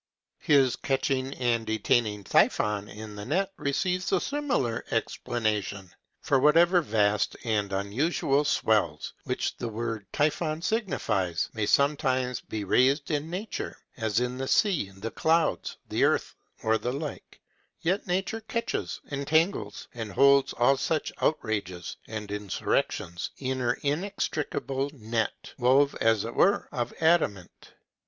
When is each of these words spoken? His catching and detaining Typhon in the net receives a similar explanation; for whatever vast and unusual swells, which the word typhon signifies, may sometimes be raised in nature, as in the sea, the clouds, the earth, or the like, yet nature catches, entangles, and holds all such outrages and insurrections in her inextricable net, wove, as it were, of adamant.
His 0.39 0.75
catching 0.77 1.31
and 1.35 1.63
detaining 1.63 2.23
Typhon 2.23 2.89
in 2.89 3.15
the 3.15 3.23
net 3.23 3.51
receives 3.57 4.11
a 4.11 4.19
similar 4.19 4.83
explanation; 4.89 5.91
for 6.21 6.39
whatever 6.39 6.81
vast 6.81 7.37
and 7.43 7.71
unusual 7.71 8.43
swells, 8.43 9.13
which 9.25 9.55
the 9.57 9.67
word 9.69 10.07
typhon 10.11 10.63
signifies, 10.63 11.49
may 11.53 11.67
sometimes 11.67 12.41
be 12.41 12.63
raised 12.63 13.11
in 13.11 13.29
nature, 13.29 13.77
as 13.95 14.19
in 14.19 14.39
the 14.39 14.47
sea, 14.47 14.89
the 14.89 15.11
clouds, 15.11 15.77
the 15.87 16.03
earth, 16.03 16.33
or 16.63 16.79
the 16.79 16.91
like, 16.93 17.39
yet 17.81 18.07
nature 18.07 18.41
catches, 18.41 19.01
entangles, 19.11 19.87
and 19.93 20.11
holds 20.13 20.51
all 20.53 20.77
such 20.77 21.11
outrages 21.21 21.97
and 22.07 22.31
insurrections 22.31 23.29
in 23.37 23.59
her 23.59 23.77
inextricable 23.83 24.89
net, 24.95 25.53
wove, 25.59 25.93
as 26.01 26.25
it 26.25 26.33
were, 26.33 26.67
of 26.71 26.91
adamant. 27.01 27.75